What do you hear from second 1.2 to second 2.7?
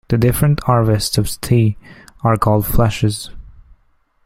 tea are called